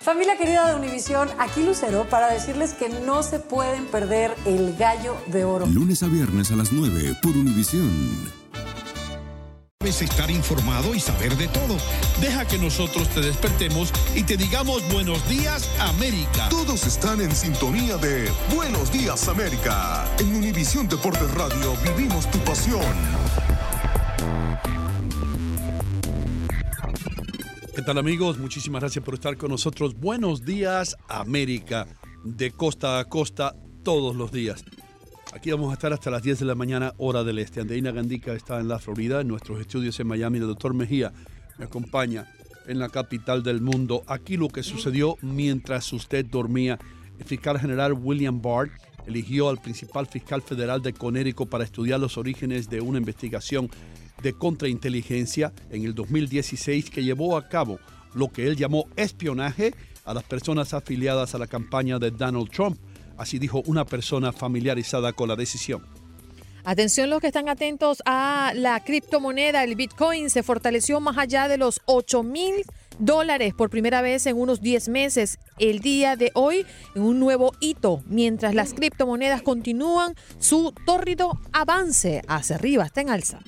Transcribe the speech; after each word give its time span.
Familia 0.00 0.36
querida 0.36 0.68
de 0.68 0.76
Univisión, 0.76 1.28
aquí 1.38 1.62
Lucero 1.64 2.06
para 2.08 2.28
decirles 2.28 2.74
que 2.74 2.88
no 2.88 3.22
se 3.22 3.40
pueden 3.40 3.86
perder 3.86 4.34
el 4.44 4.76
gallo 4.76 5.16
de 5.26 5.44
oro. 5.44 5.66
Lunes 5.66 6.02
a 6.02 6.06
viernes 6.06 6.50
a 6.52 6.56
las 6.56 6.72
9 6.72 7.16
por 7.22 7.36
Univisión. 7.36 8.46
Debes 9.80 10.02
estar 10.02 10.30
informado 10.30 10.94
y 10.94 11.00
saber 11.00 11.36
de 11.36 11.48
todo. 11.48 11.76
Deja 12.20 12.44
que 12.46 12.58
nosotros 12.58 13.08
te 13.08 13.20
despertemos 13.20 13.92
y 14.14 14.22
te 14.22 14.36
digamos 14.36 14.82
buenos 14.92 15.28
días, 15.28 15.68
América. 15.80 16.48
Todos 16.50 16.86
están 16.86 17.20
en 17.20 17.34
sintonía 17.34 17.96
de 17.96 18.30
Buenos 18.54 18.92
Días, 18.92 19.28
América. 19.28 20.04
En 20.18 20.34
Univisión 20.34 20.88
Deportes 20.88 21.32
Radio 21.34 21.74
vivimos 21.84 22.30
tu 22.30 22.38
pasión. 22.40 22.82
Tal 27.86 27.98
amigos? 27.98 28.36
Muchísimas 28.38 28.80
gracias 28.80 29.04
por 29.04 29.14
estar 29.14 29.36
con 29.36 29.48
nosotros. 29.48 29.94
Buenos 29.94 30.44
días, 30.44 30.96
América, 31.06 31.86
de 32.24 32.50
costa 32.50 32.98
a 32.98 33.04
costa, 33.04 33.54
todos 33.84 34.16
los 34.16 34.32
días. 34.32 34.64
Aquí 35.32 35.52
vamos 35.52 35.70
a 35.70 35.74
estar 35.74 35.92
hasta 35.92 36.10
las 36.10 36.24
10 36.24 36.40
de 36.40 36.46
la 36.46 36.56
mañana, 36.56 36.94
hora 36.96 37.22
del 37.22 37.38
este. 37.38 37.60
Andreina 37.60 37.92
Gandica 37.92 38.32
está 38.32 38.58
en 38.58 38.66
la 38.66 38.80
Florida, 38.80 39.20
en 39.20 39.28
nuestros 39.28 39.60
estudios 39.60 40.00
en 40.00 40.08
Miami. 40.08 40.38
El 40.38 40.48
doctor 40.48 40.74
Mejía 40.74 41.12
me 41.58 41.66
acompaña 41.66 42.26
en 42.66 42.80
la 42.80 42.88
capital 42.88 43.44
del 43.44 43.60
mundo. 43.60 44.02
Aquí 44.08 44.36
lo 44.36 44.48
que 44.48 44.64
sucedió 44.64 45.16
mientras 45.22 45.92
usted 45.92 46.26
dormía. 46.26 46.80
El 47.20 47.24
fiscal 47.24 47.60
general 47.60 47.92
William 47.92 48.42
Barr 48.42 48.68
eligió 49.06 49.48
al 49.48 49.58
principal 49.58 50.08
fiscal 50.08 50.42
federal 50.42 50.82
de 50.82 50.92
Connecticut 50.92 51.48
para 51.48 51.62
estudiar 51.62 52.00
los 52.00 52.18
orígenes 52.18 52.68
de 52.68 52.80
una 52.80 52.98
investigación 52.98 53.70
de 54.26 54.32
contrainteligencia 54.32 55.52
en 55.70 55.84
el 55.84 55.94
2016 55.94 56.90
que 56.90 57.04
llevó 57.04 57.36
a 57.36 57.48
cabo 57.48 57.78
lo 58.12 58.26
que 58.28 58.48
él 58.48 58.56
llamó 58.56 58.86
espionaje 58.96 59.72
a 60.04 60.14
las 60.14 60.24
personas 60.24 60.74
afiliadas 60.74 61.36
a 61.36 61.38
la 61.38 61.46
campaña 61.46 62.00
de 62.00 62.10
Donald 62.10 62.50
Trump. 62.50 62.76
Así 63.16 63.38
dijo 63.38 63.62
una 63.66 63.84
persona 63.84 64.32
familiarizada 64.32 65.12
con 65.12 65.28
la 65.28 65.36
decisión. 65.36 65.86
Atención 66.64 67.08
los 67.08 67.20
que 67.20 67.28
están 67.28 67.48
atentos 67.48 68.02
a 68.04 68.50
la 68.56 68.80
criptomoneda, 68.80 69.62
el 69.62 69.76
Bitcoin 69.76 70.28
se 70.28 70.42
fortaleció 70.42 70.98
más 70.98 71.16
allá 71.18 71.46
de 71.46 71.56
los 71.56 71.80
8 71.84 72.24
mil 72.24 72.64
dólares 72.98 73.54
por 73.54 73.70
primera 73.70 74.02
vez 74.02 74.26
en 74.26 74.36
unos 74.36 74.60
10 74.60 74.88
meses. 74.88 75.38
El 75.60 75.78
día 75.78 76.16
de 76.16 76.32
hoy, 76.34 76.66
en 76.96 77.02
un 77.02 77.20
nuevo 77.20 77.52
hito, 77.60 78.02
mientras 78.06 78.56
las 78.56 78.74
criptomonedas 78.74 79.42
continúan 79.42 80.16
su 80.40 80.74
tórrido 80.84 81.38
avance 81.52 82.22
hacia 82.26 82.56
arriba, 82.56 82.86
está 82.86 83.02
en 83.02 83.10
alza. 83.10 83.38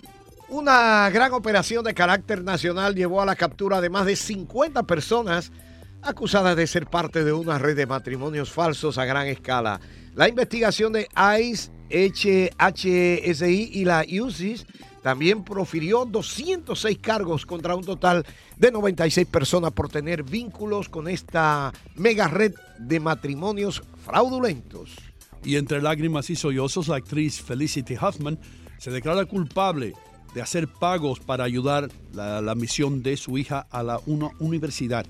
Una 0.50 1.10
gran 1.10 1.34
operación 1.34 1.84
de 1.84 1.92
carácter 1.92 2.42
nacional 2.42 2.94
llevó 2.94 3.20
a 3.20 3.26
la 3.26 3.36
captura 3.36 3.82
de 3.82 3.90
más 3.90 4.06
de 4.06 4.16
50 4.16 4.82
personas 4.84 5.52
acusadas 6.00 6.56
de 6.56 6.66
ser 6.66 6.86
parte 6.86 7.22
de 7.22 7.34
una 7.34 7.58
red 7.58 7.76
de 7.76 7.84
matrimonios 7.84 8.50
falsos 8.50 8.96
a 8.96 9.04
gran 9.04 9.26
escala. 9.26 9.78
La 10.14 10.26
investigación 10.26 10.94
de 10.94 11.06
ICE, 11.38 12.50
HSI 12.58 13.70
y 13.74 13.84
la 13.84 14.06
UCIS 14.08 14.64
también 15.02 15.44
profirió 15.44 16.06
206 16.06 16.98
cargos 16.98 17.44
contra 17.44 17.76
un 17.76 17.84
total 17.84 18.24
de 18.56 18.72
96 18.72 19.26
personas 19.26 19.72
por 19.72 19.90
tener 19.90 20.22
vínculos 20.22 20.88
con 20.88 21.08
esta 21.08 21.74
mega 21.94 22.26
red 22.26 22.54
de 22.78 23.00
matrimonios 23.00 23.82
fraudulentos. 24.02 24.96
Y 25.44 25.56
entre 25.56 25.82
lágrimas 25.82 26.30
y 26.30 26.36
sollozos, 26.36 26.88
la 26.88 26.96
actriz 26.96 27.42
Felicity 27.42 27.96
Huffman 27.96 28.38
se 28.78 28.90
declara 28.90 29.26
culpable 29.26 29.92
de 30.34 30.42
hacer 30.42 30.68
pagos 30.68 31.20
para 31.20 31.44
ayudar 31.44 31.88
la, 32.12 32.40
la 32.40 32.54
misión 32.54 33.02
de 33.02 33.16
su 33.16 33.38
hija 33.38 33.66
a 33.70 33.82
la 33.82 34.00
una 34.06 34.30
universidad 34.38 35.06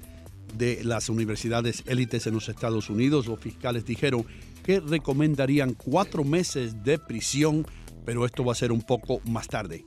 de 0.57 0.83
las 0.85 1.09
universidades 1.09 1.83
élites 1.87 2.27
en 2.27 2.35
los 2.35 2.49
Estados 2.49 2.91
Unidos. 2.91 3.27
Los 3.27 3.41
fiscales 3.41 3.85
dijeron 3.85 4.25
que 4.65 4.81
recomendarían 4.81 5.75
cuatro 5.75 6.25
meses 6.25 6.85
de 6.85 6.99
prisión, 6.99 7.67
pero 8.05 8.25
esto 8.25 8.45
va 8.45 8.53
a 8.53 8.57
ser 8.57 8.73
un 8.73 8.83
poco 8.83 9.21
más 9.25 9.49
tarde. 9.49 9.85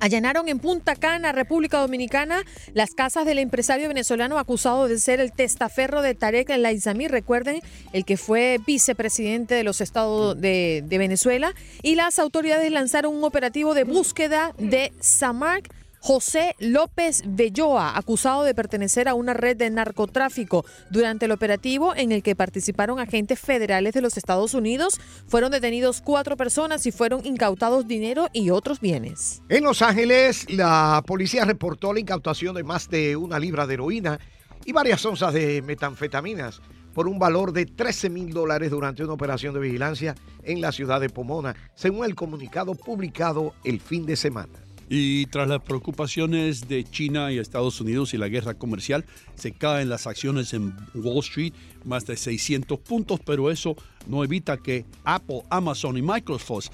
Allanaron 0.00 0.48
en 0.48 0.58
Punta 0.58 0.94
Cana, 0.94 1.32
República 1.32 1.78
Dominicana, 1.78 2.42
las 2.74 2.90
casas 2.90 3.24
del 3.24 3.38
empresario 3.38 3.88
venezolano 3.88 4.38
acusado 4.38 4.88
de 4.88 4.98
ser 4.98 5.20
el 5.20 5.32
testaferro 5.32 6.02
de 6.02 6.14
Tarek 6.14 6.50
El 6.50 6.66
Aizami. 6.66 7.08
Recuerden, 7.08 7.60
el 7.92 8.04
que 8.04 8.16
fue 8.16 8.60
vicepresidente 8.66 9.54
de 9.54 9.64
los 9.64 9.80
estados 9.80 10.40
de, 10.40 10.84
de 10.86 10.98
Venezuela. 10.98 11.54
Y 11.82 11.94
las 11.94 12.18
autoridades 12.18 12.70
lanzaron 12.70 13.14
un 13.14 13.24
operativo 13.24 13.74
de 13.74 13.84
búsqueda 13.84 14.54
de 14.58 14.92
Samark 15.00 15.72
José 16.06 16.54
López 16.60 17.24
Belloa, 17.26 17.98
acusado 17.98 18.44
de 18.44 18.54
pertenecer 18.54 19.08
a 19.08 19.14
una 19.14 19.34
red 19.34 19.56
de 19.56 19.70
narcotráfico. 19.70 20.64
Durante 20.88 21.24
el 21.24 21.32
operativo 21.32 21.96
en 21.96 22.12
el 22.12 22.22
que 22.22 22.36
participaron 22.36 23.00
agentes 23.00 23.40
federales 23.40 23.92
de 23.92 24.02
los 24.02 24.16
Estados 24.16 24.54
Unidos, 24.54 25.00
fueron 25.26 25.50
detenidos 25.50 26.00
cuatro 26.00 26.36
personas 26.36 26.86
y 26.86 26.92
fueron 26.92 27.26
incautados 27.26 27.88
dinero 27.88 28.28
y 28.32 28.50
otros 28.50 28.78
bienes. 28.78 29.42
En 29.48 29.64
Los 29.64 29.82
Ángeles, 29.82 30.48
la 30.48 31.02
policía 31.04 31.44
reportó 31.44 31.92
la 31.92 31.98
incautación 31.98 32.54
de 32.54 32.62
más 32.62 32.88
de 32.88 33.16
una 33.16 33.40
libra 33.40 33.66
de 33.66 33.74
heroína 33.74 34.20
y 34.64 34.70
varias 34.70 35.04
onzas 35.04 35.34
de 35.34 35.60
metanfetaminas 35.60 36.62
por 36.94 37.08
un 37.08 37.18
valor 37.18 37.52
de 37.52 37.66
13 37.66 38.10
mil 38.10 38.32
dólares 38.32 38.70
durante 38.70 39.02
una 39.02 39.14
operación 39.14 39.54
de 39.54 39.60
vigilancia 39.60 40.14
en 40.44 40.60
la 40.60 40.70
ciudad 40.70 41.00
de 41.00 41.10
Pomona, 41.10 41.56
según 41.74 42.04
el 42.04 42.14
comunicado 42.14 42.76
publicado 42.76 43.54
el 43.64 43.80
fin 43.80 44.06
de 44.06 44.14
semana. 44.14 44.65
Y 44.88 45.26
tras 45.26 45.48
las 45.48 45.62
preocupaciones 45.62 46.68
de 46.68 46.84
China 46.84 47.32
y 47.32 47.38
Estados 47.38 47.80
Unidos 47.80 48.14
y 48.14 48.18
la 48.18 48.28
guerra 48.28 48.54
comercial, 48.54 49.04
se 49.34 49.52
caen 49.52 49.88
las 49.88 50.06
acciones 50.06 50.54
en 50.54 50.74
Wall 50.94 51.18
Street 51.18 51.52
más 51.84 52.06
de 52.06 52.16
600 52.16 52.78
puntos, 52.80 53.20
pero 53.24 53.50
eso 53.50 53.76
no 54.06 54.22
evita 54.22 54.58
que 54.58 54.84
Apple, 55.04 55.42
Amazon 55.50 55.98
y 55.98 56.02
Microsoft, 56.02 56.68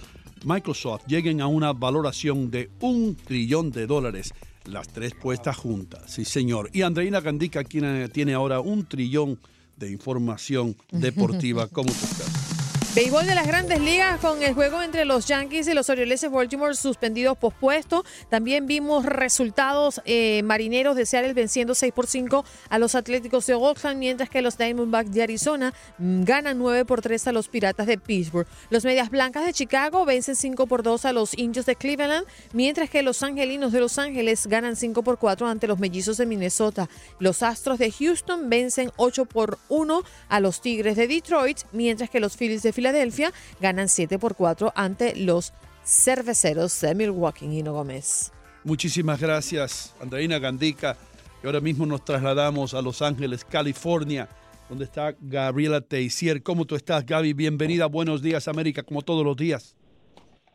Microsoft 0.45 1.07
lleguen 1.07 1.41
a 1.41 1.47
una 1.47 1.73
valoración 1.73 2.51
de 2.51 2.71
un 2.81 3.15
trillón 3.17 3.71
de 3.71 3.87
dólares. 3.87 4.33
Las 4.65 4.89
tres 4.89 5.15
puestas 5.15 5.57
juntas, 5.57 6.03
sí 6.13 6.25
señor. 6.25 6.71
Y 6.73 6.83
Andreina 6.83 7.21
Gandica, 7.21 7.65
quien 7.65 8.09
tiene 8.11 8.35
ahora 8.35 8.61
un 8.61 8.85
trillón 8.85 9.39
de 9.77 9.91
información 9.91 10.77
deportiva. 10.93 11.67
¿Cómo 11.69 11.89
tú 11.89 12.05
estás? 12.05 12.52
Béisbol 12.95 13.25
de 13.25 13.35
las 13.35 13.47
grandes 13.47 13.81
ligas 13.81 14.21
con 14.21 14.43
el 14.43 14.53
juego 14.53 14.83
entre 14.83 15.07
los 15.07 15.25
Yankees 15.25 15.67
y 15.67 15.73
los 15.73 15.89
Orioles 15.89 16.21
de 16.21 16.29
Baltimore 16.29 16.75
suspendidos 16.75 17.39
pospuesto. 17.39 18.05
También 18.29 18.67
vimos 18.67 19.07
resultados 19.07 20.03
eh, 20.05 20.43
marineros 20.43 20.95
de 20.95 21.07
Seattle 21.07 21.33
venciendo 21.33 21.75
6 21.75 21.91
por 21.95 22.07
5 22.07 22.45
a 22.69 22.79
los 22.79 22.95
Atléticos 22.95 23.47
de 23.47 23.55
Oakland, 23.55 23.99
mientras 23.99 24.29
que 24.29 24.43
los 24.43 24.59
Diamondbacks 24.59 25.11
de 25.11 25.23
Arizona 25.23 25.73
mm, 25.97 26.25
ganan 26.25 26.59
9 26.59 26.85
por 26.85 27.01
3 27.01 27.29
a 27.29 27.33
los 27.33 27.49
Piratas 27.49 27.87
de 27.87 27.97
Pittsburgh. 27.97 28.47
Los 28.69 28.85
Medias 28.85 29.09
Blancas 29.09 29.47
de 29.47 29.55
Chicago 29.55 30.05
vencen 30.05 30.37
5 30.37 30.67
por 30.67 30.83
2 30.83 31.07
a 31.07 31.15
los 31.15 31.33
Indios 31.39 31.65
de 31.65 31.77
Cleveland, 31.77 32.27
mientras 32.53 32.91
que 32.91 33.03
los 33.03 33.23
Angelinos 33.23 33.73
de 33.73 33.81
Los 33.81 33.97
Ángeles 33.97 34.47
ganan 34.49 34.77
5 34.77 35.03
por 35.03 35.17
4 35.17 35.47
ante 35.47 35.67
los 35.67 35.79
Mellizos 35.79 36.19
de 36.19 36.27
Minnesota. 36.27 36.91
Los 37.19 37.43
Astros 37.43 37.79
de 37.79 37.91
Houston 37.91 38.51
vencen 38.51 38.93
8 38.97 39.25
por 39.25 39.59
1 39.71 40.03
a 40.29 40.41
los 40.41 40.61
Tigres 40.61 40.97
de 40.97 41.09
Detroit, 41.09 41.61
mientras 41.73 42.11
que 42.11 42.21
los 42.21 42.37
Phillies 42.37 42.63
de 42.63 42.82
Filadelfia 42.83 43.31
ganan 43.61 43.89
7 43.89 44.19
por 44.19 44.35
4 44.35 44.73
ante 44.75 45.15
los 45.15 45.53
cerveceros 45.85 46.81
de 46.81 46.97
Milwaukee. 46.97 47.47
Hino 47.47 47.73
Gómez. 47.73 48.33
Muchísimas 48.65 49.21
gracias, 49.21 49.95
Andreina 50.01 50.41
Gandica. 50.41 50.97
Y 51.45 51.47
ahora 51.47 51.61
mismo 51.61 51.87
nos 51.87 52.05
trasladamos 52.05 52.75
a 52.75 52.83
Los 52.83 53.01
Ángeles, 53.01 53.45
California, 53.45 54.29
donde 54.69 54.87
está 54.87 55.15
Gabriela 55.21 55.81
Teisier. 55.81 56.43
¿Cómo 56.43 56.65
tú 56.65 56.75
estás, 56.75 57.07
Gaby? 57.07 57.35
Bienvenida. 57.35 57.87
Buenos 57.87 58.21
días, 58.21 58.49
América, 58.49 58.83
como 58.83 59.03
todos 59.03 59.25
los 59.25 59.37
días. 59.37 59.77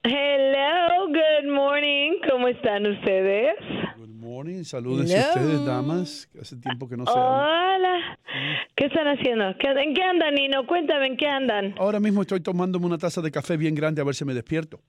Hello, 0.04 1.08
good 1.08 1.50
morning. 1.50 2.12
¿Cómo 2.30 2.50
están 2.50 2.88
ustedes? 2.88 3.56
Morning. 4.38 4.64
Saludos 4.66 5.12
a 5.12 5.30
ustedes, 5.30 5.66
damas. 5.66 6.30
Hace 6.40 6.58
tiempo 6.58 6.88
que 6.88 6.96
no 6.96 7.06
se. 7.08 7.12
Hola. 7.12 8.20
¿Qué 8.76 8.86
están 8.86 9.08
haciendo? 9.08 9.46
¿Qué- 9.60 9.68
¿En 9.70 9.96
qué 9.96 10.04
andan, 10.04 10.36
Nino? 10.36 10.68
Cuéntame, 10.68 11.08
¿en 11.08 11.18
qué 11.18 11.28
andan? 11.28 11.74
Ahora 11.80 12.00
mismo 12.00 12.22
estoy 12.22 12.40
tomándome 12.42 12.86
una 12.86 13.00
taza 13.00 13.20
de 13.22 13.32
café 13.32 13.58
bien 13.58 13.74
grande 13.74 14.00
a 14.00 14.04
ver 14.06 14.14
si 14.14 14.26
me 14.26 14.36
despierto. 14.36 14.80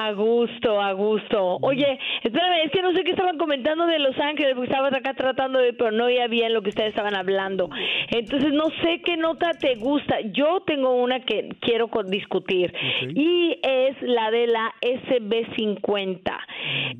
A 0.00 0.12
gusto, 0.12 0.80
a 0.80 0.92
gusto. 0.92 1.58
Oye, 1.60 1.98
espérame, 2.22 2.66
es 2.66 2.70
que 2.70 2.82
no 2.82 2.92
sé 2.92 3.02
qué 3.02 3.10
estaban 3.10 3.36
comentando 3.36 3.84
de 3.84 3.98
Los 3.98 4.16
Ángeles, 4.20 4.54
porque 4.54 4.70
estabas 4.70 4.94
acá 4.94 5.14
tratando 5.14 5.58
de, 5.58 5.72
pero 5.72 5.90
no 5.90 6.04
oía 6.04 6.28
bien 6.28 6.54
lo 6.54 6.62
que 6.62 6.68
ustedes 6.68 6.90
estaban 6.90 7.16
hablando. 7.16 7.68
Entonces, 8.08 8.52
no 8.52 8.66
sé 8.80 9.00
qué 9.04 9.16
nota 9.16 9.50
te 9.60 9.74
gusta. 9.74 10.20
Yo 10.32 10.60
tengo 10.60 10.94
una 10.94 11.18
que 11.20 11.48
quiero 11.60 11.90
discutir 12.06 12.72
y 13.12 13.58
es 13.60 14.00
la 14.02 14.30
de 14.30 14.46
la 14.46 14.72
SB50. 14.82 16.38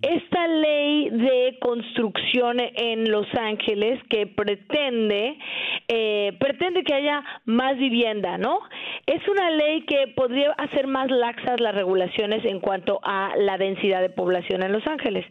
Esta 0.03 0.49
ley 0.49 1.11
de 1.11 1.57
construcción 1.61 2.57
en 2.59 3.13
Los 3.13 3.27
Ángeles 3.35 4.01
que 4.11 4.27
pretende 4.27 5.39
eh, 5.87 6.37
pretende 6.39 6.83
que 6.83 6.95
haya 6.95 7.23
más 7.45 7.79
vivienda, 7.79 8.39
¿no? 8.39 8.61
Es 9.07 9.27
una 9.29 9.51
ley 9.51 9.83
que 9.83 10.09
podría 10.09 10.53
hacer 10.53 10.87
más 10.87 11.11
laxas 11.11 11.61
las 11.61 11.75
regulaciones 11.75 12.45
en 12.45 12.61
cuanto 12.61 12.88
a 13.03 13.35
la 13.37 13.59
densidad 13.59 14.01
de 14.01 14.11
población 14.11 14.63
en 14.63 14.73
Los 14.73 14.87
Ángeles. 14.87 15.25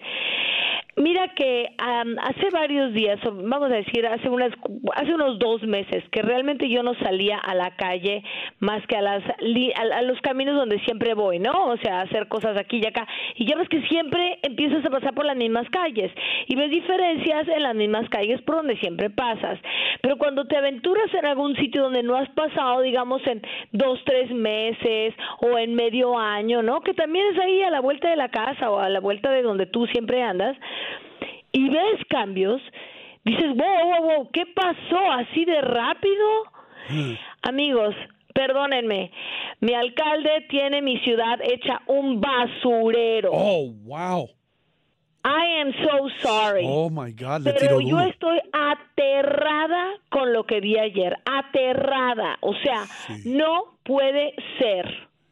Mira 0.97 1.27
que 1.35 1.75
am, 1.77 2.15
hace 2.23 2.49
varios 2.51 2.91
días, 2.91 3.19
vamos 3.23 3.71
a 3.71 3.75
decir, 3.75 4.07
hace 4.07 4.29
unas, 4.29 4.51
hace 4.95 5.13
unos 5.13 5.37
dos 5.37 5.61
meses, 5.61 6.03
que 6.11 6.23
realmente 6.23 6.67
yo 6.69 6.81
no 6.81 6.95
salía 6.95 7.37
a 7.37 7.53
la 7.53 7.75
calle 7.75 8.23
más 8.59 8.81
que 8.87 8.97
a 8.97 9.03
las 9.03 9.23
a, 9.23 10.01
los 10.01 10.19
caminos 10.21 10.55
donde 10.55 10.79
siempre 10.85 11.13
voy, 11.13 11.37
¿no? 11.37 11.51
O 11.67 11.77
sea, 11.77 12.01
hacer 12.01 12.27
cosas 12.27 12.57
aquí 12.57 12.81
y 12.81 12.87
acá. 12.87 13.07
Y 13.35 13.45
ya 13.45 13.55
ves 13.57 13.69
que 13.69 13.83
siempre 13.83 14.39
empiezas 14.41 14.83
a 14.85 14.89
pasar 14.89 15.13
por 15.13 15.25
las 15.25 15.37
mismas 15.37 15.69
calles 15.69 16.11
y 16.47 16.55
ves 16.55 16.71
diferencias 16.71 17.47
en 17.47 17.61
las 17.61 17.75
mismas 17.75 18.09
calles 18.09 18.41
por 18.41 18.55
donde 18.55 18.75
siempre 18.77 19.11
pasas. 19.11 19.59
Pero 20.01 20.17
cuando 20.17 20.45
te 20.45 20.57
aventuras 20.57 21.13
en 21.13 21.27
algún 21.27 21.55
sitio 21.57 21.83
donde 21.83 22.01
no 22.01 22.15
has 22.15 22.29
pasado, 22.29 22.81
digamos, 22.81 23.21
en 23.27 23.43
dos, 23.71 23.99
tres 24.03 24.31
meses 24.31 25.13
o 25.41 25.59
en 25.59 25.75
medio 25.75 26.17
año, 26.17 26.63
¿no? 26.63 26.81
Que 26.81 26.95
también 26.95 27.27
es 27.35 27.39
ahí 27.47 27.63
a 27.63 27.69
la 27.69 27.79
vuelta 27.79 28.09
de 28.09 28.15
la 28.15 28.29
casa 28.29 28.69
o 28.69 28.79
a 28.79 28.89
la 28.89 28.99
vuelta 28.99 29.31
de 29.31 29.41
donde 29.41 29.65
tú 29.65 29.87
siempre 29.87 30.21
andas, 30.21 30.55
y 31.51 31.69
ves 31.69 32.05
cambios, 32.09 32.61
dices, 33.23 33.47
wow, 33.55 33.57
wow, 33.57 34.01
wow, 34.03 34.29
¿qué 34.31 34.45
pasó 34.45 35.11
así 35.11 35.45
de 35.45 35.61
rápido? 35.61 36.27
Amigos, 37.41 37.95
perdónenme, 38.33 39.11
mi 39.59 39.73
alcalde 39.73 40.45
tiene 40.49 40.81
mi 40.81 40.99
ciudad 40.99 41.39
hecha 41.41 41.81
un 41.87 42.21
basurero. 42.21 43.31
Oh, 43.33 43.71
wow. 43.83 44.29
I 45.25 45.59
am 45.61 45.73
so 45.73 46.09
sorry. 46.21 46.63
Oh, 46.65 46.89
my 46.89 47.11
God, 47.11 47.41
le 47.41 47.53
Pero 47.53 47.81
yo 47.81 47.97
duro. 47.97 48.09
estoy 48.09 48.39
aterrada 48.53 49.95
con 50.09 50.31
lo 50.31 50.45
que 50.45 50.61
vi 50.61 50.77
ayer, 50.77 51.17
aterrada. 51.25 52.37
O 52.39 52.53
sea, 52.63 52.85
no 53.25 53.77
puede 53.83 54.35
ser. 54.59 54.85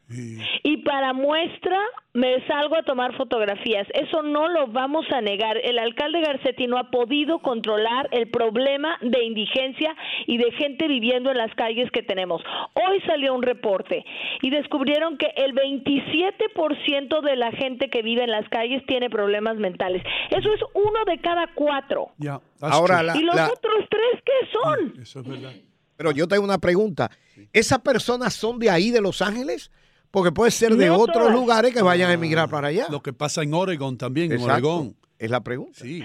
Y 0.08 0.76
para 0.84 1.12
muestra 1.12 1.78
me 2.14 2.46
salgo 2.46 2.76
a 2.76 2.82
tomar 2.84 3.16
fotografías. 3.16 3.86
Eso 3.92 4.22
no 4.22 4.48
lo 4.48 4.68
vamos 4.68 5.04
a 5.12 5.20
negar. 5.20 5.56
El 5.58 5.78
alcalde 5.80 6.20
Garcetti 6.20 6.66
no 6.68 6.78
ha 6.78 6.90
podido 6.90 7.40
controlar 7.40 8.08
el 8.12 8.30
problema 8.30 8.96
de 9.02 9.24
indigencia 9.24 9.94
y 10.26 10.38
de 10.38 10.52
gente 10.52 10.86
viviendo 10.86 11.30
en 11.30 11.38
las 11.38 11.52
calles 11.56 11.90
que 11.90 12.02
tenemos. 12.02 12.40
Hoy 12.74 13.00
salió 13.06 13.34
un 13.34 13.42
reporte 13.42 14.04
y 14.42 14.50
descubrieron 14.50 15.18
que 15.18 15.26
el 15.36 15.52
27% 15.54 17.20
de 17.22 17.36
la 17.36 17.50
gente 17.52 17.90
que 17.90 18.02
vive 18.02 18.24
en 18.24 18.30
las 18.30 18.48
calles 18.48 18.84
tiene 18.86 19.10
problemas 19.10 19.56
mentales. 19.56 20.02
Eso 20.30 20.52
es 20.52 20.60
uno 20.74 21.04
de 21.06 21.18
cada 21.20 21.48
cuatro. 21.54 22.08
Ya, 22.18 22.40
Ahora, 22.60 23.02
la- 23.02 23.16
¿Y 23.16 23.22
los 23.22 23.34
la- 23.34 23.48
otros 23.48 23.84
tres 23.90 24.22
qué 24.24 24.48
son? 24.52 25.00
Eso 25.02 25.20
es 25.20 25.28
verdad. 25.28 25.52
Pero 25.96 26.10
yo 26.10 26.28
tengo 26.28 26.44
una 26.44 26.58
pregunta. 26.58 27.10
¿Esas 27.52 27.78
personas 27.80 28.34
son 28.34 28.58
de 28.58 28.70
ahí, 28.70 28.90
de 28.90 29.00
Los 29.00 29.22
Ángeles? 29.22 29.70
Porque 30.10 30.32
puede 30.32 30.50
ser 30.50 30.74
de 30.76 30.86
No 30.86 30.96
otros 30.98 31.16
todas. 31.18 31.32
lugares 31.32 31.74
que 31.74 31.82
vayan 31.82 32.10
a 32.10 32.14
emigrar 32.14 32.48
para 32.48 32.68
allá. 32.68 32.86
Lo 32.90 33.02
que 33.02 33.12
pasa 33.12 33.42
en 33.42 33.52
Oregon 33.54 33.98
también, 33.98 34.30
en. 34.32 34.40
Oregón. 34.40 34.96
Es 35.18 35.30
la 35.30 35.40
pregunta. 35.40 35.78
Sí. 35.82 36.02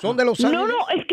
¿Son 0.00 0.16
de 0.16 0.24
Los 0.24 0.38
No, 0.40 0.48
Ángeles? 0.48 0.68
no, 0.68 0.88
es 1.00 1.04
I- 1.04 1.05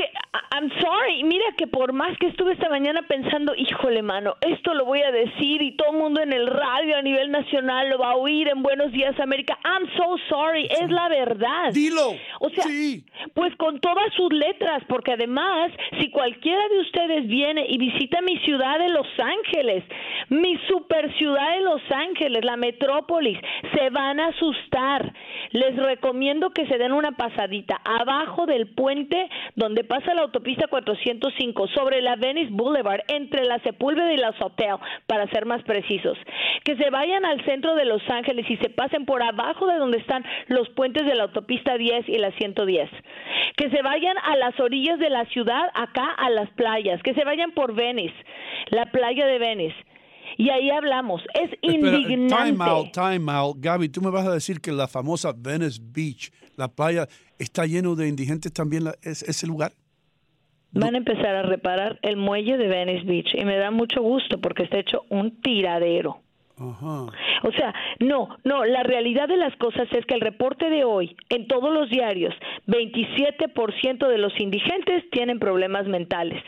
I'm 0.52 0.70
sorry. 0.82 1.24
Mira 1.24 1.46
que 1.58 1.68
por 1.68 1.94
más 1.94 2.18
que 2.18 2.26
estuve 2.28 2.54
esta 2.54 2.68
mañana 2.70 3.04
pensando, 3.04 3.54
híjole, 3.56 4.02
mano, 4.02 4.36
esto 4.42 4.74
lo 4.74 4.84
voy 4.86 5.02
a 5.04 5.12
decir 5.12 5.62
y 5.62 5.76
todo 5.76 5.92
el 5.92 5.98
mundo 5.98 6.22
en 6.22 6.34
el 6.34 6.48
radio 6.48 6.98
a 6.98 7.02
nivel 7.04 7.30
nacional 7.30 7.90
lo 7.90 8.00
va 8.00 8.12
a 8.12 8.16
oír 8.16 8.48
en 8.48 8.64
Buenos 8.64 8.92
Días 8.92 9.20
América. 9.20 9.60
I'm 9.64 9.88
so 9.96 10.16
sorry. 10.30 10.68
Es 10.82 10.90
la 10.90 11.08
verdad. 11.10 11.72
Dilo. 11.72 12.16
O 12.40 12.50
sea, 12.50 12.64
Sí. 12.64 13.04
pues 13.36 13.56
con 13.58 13.80
todas 13.80 14.12
sus 14.16 14.34
letras, 14.34 14.82
porque 14.88 15.14
además, 15.14 15.72
si 16.00 16.10
cualquiera 16.10 16.68
de 16.70 16.80
ustedes 16.80 17.28
viene 17.28 17.66
y 17.70 17.78
visita 17.78 18.22
mi 18.22 18.38
ciudad 18.40 18.80
de 18.80 18.90
Los 18.90 19.08
Ángeles, 19.20 19.84
mi 20.30 20.58
super 20.68 21.16
ciudad 21.18 21.52
de 21.56 21.62
Los 21.62 21.82
Ángeles, 21.92 22.44
la 22.44 22.58
metrópolis, 22.58 23.38
se 23.76 23.90
van 23.92 24.20
a 24.20 24.28
asustar. 24.30 25.14
Les 25.52 25.76
recomiendo 25.76 26.50
que 26.52 26.66
se 26.68 26.80
den 26.80 26.92
una 26.94 27.12
pasadita 27.12 27.80
abajo 27.86 28.48
del 28.48 28.68
puente 28.74 29.30
donde 29.56 29.84
pasa 29.84 30.14
la 30.16 30.23
autopista 30.24 30.68
405 30.68 31.68
sobre 31.70 32.02
la 32.02 32.16
Venice 32.16 32.50
Boulevard 32.52 33.02
entre 33.08 33.46
la 33.46 33.60
Sepúlveda 33.60 34.12
y 34.14 34.18
la 34.18 34.34
Sotel, 34.38 34.76
para 35.08 35.28
ser 35.30 35.46
más 35.46 35.62
precisos. 35.64 36.18
Que 36.64 36.76
se 36.78 36.90
vayan 36.90 37.26
al 37.26 37.44
centro 37.46 37.76
de 37.76 37.86
Los 37.86 38.02
Ángeles 38.10 38.46
y 38.50 38.58
se 38.58 38.70
pasen 38.70 39.06
por 39.06 39.22
abajo 39.22 39.68
de 39.68 39.78
donde 39.78 39.98
están 40.00 40.24
los 40.48 40.68
puentes 40.70 41.06
de 41.06 41.16
la 41.16 41.24
autopista 41.24 41.78
10 41.78 42.10
y 42.10 42.18
la 42.18 42.32
110. 42.32 42.90
Que 43.58 43.70
se 43.70 43.82
vayan 43.82 44.18
a 44.18 44.36
las 44.38 44.60
orillas 44.60 45.00
de 45.00 45.10
la 45.10 45.26
ciudad, 45.26 45.70
acá 45.76 46.08
a 46.18 46.30
las 46.30 46.50
playas. 46.52 47.02
Que 47.04 47.14
se 47.14 47.24
vayan 47.24 47.52
por 47.52 47.74
Venice, 47.76 48.16
la 48.72 48.86
playa 48.92 49.26
de 49.28 49.40
Venice. 49.40 49.76
Y 50.38 50.50
ahí 50.50 50.72
hablamos. 50.72 51.22
Es 51.36 51.52
Espera, 51.62 51.96
indignante. 51.98 52.36
time 52.52 52.64
out, 52.64 52.92
time 52.92 53.32
out. 53.32 53.58
Gaby, 53.60 53.90
tú 53.90 54.02
me 54.02 54.10
vas 54.10 54.26
a 54.26 54.32
decir 54.34 54.60
que 54.62 54.72
la 54.72 54.88
famosa 54.88 55.32
Venice 55.36 55.80
Beach, 55.84 56.32
la 56.58 56.68
playa, 56.70 57.08
está 57.38 57.66
lleno 57.68 57.94
de 57.96 58.08
indigentes 58.08 58.52
también, 58.52 58.86
la- 58.86 58.96
es- 59.04 59.22
ese 59.24 59.46
lugar. 59.46 59.74
Van 60.74 60.96
a 60.96 60.98
empezar 60.98 61.36
a 61.36 61.44
reparar 61.44 62.00
el 62.02 62.18
muelle 62.18 62.58
de 62.58 62.68
Venice 62.68 63.06
Beach 63.06 63.34
y 63.36 63.46
me 63.46 63.58
da 63.58 63.72
mucho 63.72 64.02
gusto 64.02 64.40
porque 64.42 64.64
está 64.64 64.80
hecho 64.80 65.06
un 65.10 65.40
tiradero. 65.42 66.20
Ajá. 66.58 67.08
O 67.44 67.52
sea, 67.56 67.74
no, 68.00 68.30
no, 68.44 68.66
la 68.66 68.84
realidad 68.84 69.28
de 69.28 69.38
las 69.38 69.56
cosas 69.58 69.88
es 69.92 70.06
que 70.06 70.14
el 70.14 70.22
reporte 70.22 70.70
de 70.70 70.84
hoy, 70.84 71.16
en 71.30 71.48
todos 71.48 71.74
los 71.74 71.90
diarios, 71.90 72.34
27% 72.68 74.08
de 74.08 74.18
los 74.18 74.34
indigentes 74.40 75.10
tienen 75.12 75.40
problemas 75.40 75.88
mentales. 75.88 76.44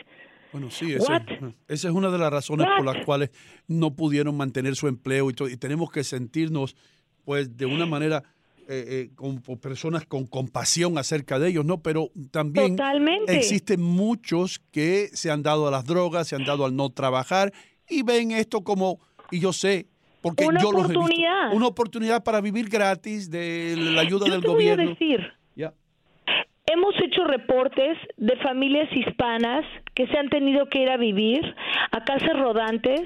Bueno, 0.52 0.70
sí, 0.70 0.94
esa 0.94 1.22
es 1.68 1.84
una 1.84 2.10
de 2.10 2.18
las 2.18 2.32
razones 2.32 2.66
por 2.76 2.86
las 2.86 3.04
cuales 3.04 3.30
no 3.68 3.94
pudieron 3.94 4.36
mantener 4.36 4.74
su 4.74 4.88
empleo 4.88 5.28
y, 5.28 5.34
todo, 5.34 5.48
y 5.48 5.56
tenemos 5.56 5.90
que 5.90 6.02
sentirnos, 6.02 6.76
pues, 7.24 7.56
de 7.56 7.66
una 7.66 7.84
manera 7.84 8.22
eh, 8.68 8.84
eh, 8.88 9.10
como 9.14 9.40
personas 9.60 10.06
con 10.06 10.26
compasión 10.26 10.98
acerca 10.98 11.38
de 11.38 11.48
ellos, 11.48 11.64
¿no? 11.64 11.82
Pero 11.82 12.10
también 12.30 12.76
Totalmente. 12.76 13.36
existen 13.36 13.80
muchos 13.80 14.60
que 14.70 15.08
se 15.12 15.30
han 15.30 15.42
dado 15.42 15.68
a 15.68 15.70
las 15.70 15.84
drogas, 15.84 16.28
se 16.28 16.36
han 16.36 16.44
dado 16.44 16.64
al 16.64 16.74
no 16.76 16.90
trabajar 16.90 17.52
y 17.88 18.02
ven 18.02 18.32
esto 18.32 18.62
como, 18.64 19.00
y 19.30 19.38
yo 19.40 19.52
sé, 19.52 19.86
porque 20.20 20.44
Una 20.44 20.60
yo 20.60 20.72
los 20.72 20.84
he 20.84 20.88
visto, 20.88 20.98
oportunidad. 21.00 21.52
una 21.54 21.66
oportunidad 21.68 22.24
para 22.24 22.40
vivir 22.40 22.68
gratis 22.68 23.30
de 23.30 23.74
la 23.76 24.00
ayuda 24.00 24.26
Yo 24.26 24.32
del 24.32 24.42
te 24.42 24.48
voy 24.48 24.68
a 24.68 24.72
gobierno. 24.74 24.90
decir. 24.90 25.32
Hemos 26.76 26.94
hecho 27.02 27.24
reportes 27.24 27.96
de 28.18 28.36
familias 28.36 28.86
hispanas 28.94 29.64
que 29.94 30.06
se 30.08 30.18
han 30.18 30.28
tenido 30.28 30.66
que 30.68 30.82
ir 30.82 30.90
a 30.90 30.98
vivir 30.98 31.40
a 31.90 32.04
casas 32.04 32.38
rodantes 32.38 33.00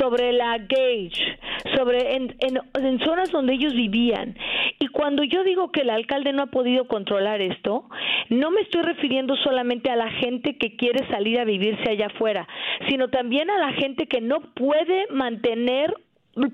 sobre 0.00 0.32
la 0.32 0.58
Gage, 0.58 1.38
sobre 1.76 2.16
en, 2.16 2.34
en- 2.40 2.60
en 2.84 2.98
zonas 3.04 3.30
donde 3.30 3.52
ellos 3.54 3.72
vivían. 3.72 4.36
Y 4.80 4.88
cuando 4.88 5.22
yo 5.22 5.44
digo 5.44 5.70
que 5.70 5.82
el 5.82 5.90
alcalde 5.90 6.32
no 6.32 6.42
ha 6.42 6.46
podido 6.46 6.88
controlar 6.88 7.40
esto, 7.40 7.88
no 8.30 8.50
me 8.50 8.62
estoy 8.62 8.82
refiriendo 8.82 9.36
solamente 9.36 9.92
a 9.92 9.96
la 9.96 10.10
gente 10.10 10.58
que 10.58 10.74
quiere 10.74 11.06
salir 11.06 11.38
a 11.38 11.44
vivirse 11.44 11.88
allá 11.88 12.06
afuera, 12.06 12.48
sino 12.88 13.10
también 13.10 13.48
a 13.48 13.58
la 13.58 13.74
gente 13.74 14.08
que 14.08 14.20
no 14.22 14.40
puede 14.54 15.06
mantener 15.10 15.94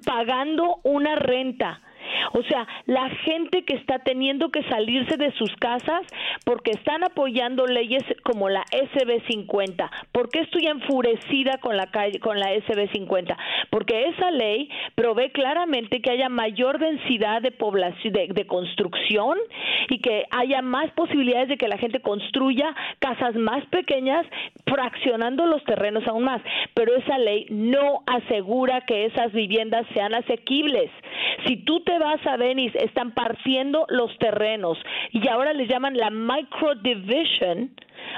pagando 0.04 0.76
una 0.84 1.16
renta 1.16 1.80
O 2.32 2.42
sea, 2.42 2.66
la 2.86 3.08
gente 3.10 3.64
que 3.64 3.74
está 3.74 3.98
teniendo 4.00 4.50
que 4.50 4.62
salirse 4.64 5.16
de 5.16 5.32
sus 5.32 5.54
casas 5.56 6.02
porque 6.44 6.72
están 6.72 7.04
apoyando 7.04 7.66
leyes 7.66 8.04
como 8.22 8.48
la 8.48 8.64
SB 8.70 9.22
50. 9.28 9.90
¿Por 10.12 10.30
qué 10.30 10.40
estoy 10.40 10.66
enfurecida 10.66 11.58
con 11.58 11.76
la 11.76 11.86
calle, 11.90 12.18
con 12.20 12.38
la 12.38 12.52
SB 12.52 12.90
50? 12.92 13.36
Porque 13.70 14.08
esa 14.08 14.30
ley 14.30 14.68
provee 14.94 15.30
claramente 15.30 16.00
que 16.00 16.10
haya 16.10 16.28
mayor 16.28 16.78
densidad 16.78 17.42
de 17.42 17.50
población 17.50 18.12
de, 18.12 18.28
de 18.28 18.46
construcción 18.46 19.38
y 19.88 19.98
que 19.98 20.24
haya 20.30 20.62
más 20.62 20.90
posibilidades 20.92 21.48
de 21.48 21.56
que 21.56 21.68
la 21.68 21.78
gente 21.78 22.00
construya 22.00 22.74
casas 22.98 23.34
más 23.34 23.64
pequeñas 23.66 24.26
fraccionando 24.66 25.46
los 25.46 25.62
terrenos 25.64 26.06
aún 26.06 26.24
más, 26.24 26.42
pero 26.74 26.96
esa 26.96 27.18
ley 27.18 27.46
no 27.50 28.02
asegura 28.06 28.80
que 28.82 29.06
esas 29.06 29.32
viviendas 29.32 29.86
sean 29.94 30.14
asequibles. 30.14 30.90
Si 31.46 31.56
tú 31.56 31.80
te 31.80 31.98
vas 31.98 32.09
a 32.24 32.36
Venice, 32.36 32.78
están 32.84 33.12
partiendo 33.12 33.86
los 33.88 34.16
terrenos 34.18 34.78
y 35.12 35.26
ahora 35.28 35.52
les 35.52 35.68
llaman 35.68 35.96
la 35.96 36.10
micro 36.10 36.74
division, 36.76 37.70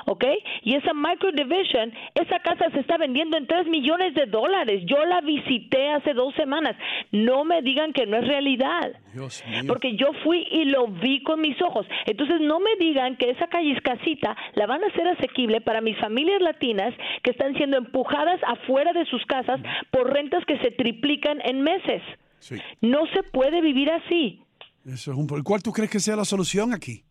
¿ok? 0.06 0.24
Y 0.62 0.76
esa 0.76 0.92
micro 0.94 1.32
division, 1.32 1.92
esa 2.14 2.38
casa 2.40 2.70
se 2.70 2.80
está 2.80 2.96
vendiendo 2.96 3.36
en 3.36 3.46
3 3.46 3.66
millones 3.66 4.14
de 4.14 4.26
dólares. 4.26 4.82
Yo 4.86 5.04
la 5.04 5.20
visité 5.20 5.90
hace 5.90 6.14
dos 6.14 6.34
semanas. 6.34 6.76
No 7.10 7.44
me 7.44 7.62
digan 7.62 7.92
que 7.92 8.06
no 8.06 8.16
es 8.18 8.26
realidad. 8.26 8.92
Dios 9.12 9.44
mío. 9.46 9.62
Porque 9.66 9.96
yo 9.96 10.12
fui 10.24 10.46
y 10.50 10.64
lo 10.64 10.88
vi 10.88 11.22
con 11.22 11.40
mis 11.40 11.60
ojos. 11.60 11.86
Entonces 12.06 12.40
no 12.40 12.60
me 12.60 12.76
digan 12.78 13.16
que 13.16 13.30
esa 13.30 13.48
casita 13.82 14.36
la 14.54 14.66
van 14.66 14.82
a 14.82 14.86
hacer 14.86 15.06
asequible 15.08 15.60
para 15.60 15.80
mis 15.80 15.98
familias 15.98 16.40
latinas 16.40 16.94
que 17.22 17.30
están 17.30 17.54
siendo 17.54 17.76
empujadas 17.76 18.40
afuera 18.46 18.92
de 18.92 19.04
sus 19.06 19.24
casas 19.26 19.60
por 19.90 20.12
rentas 20.12 20.44
que 20.44 20.58
se 20.58 20.70
triplican 20.70 21.40
en 21.44 21.62
meses. 21.62 22.02
Sí. 22.42 22.56
No 22.80 23.06
se 23.14 23.22
puede 23.22 23.62
vivir 23.62 23.88
así. 23.88 24.42
Eso 24.84 25.12
es 25.12 25.16
un 25.16 25.28
¿Cuál 25.44 25.62
tú 25.62 25.72
crees 25.72 25.90
que 25.90 26.00
sea 26.00 26.16
la 26.16 26.24
solución 26.24 26.74
aquí? 26.74 27.04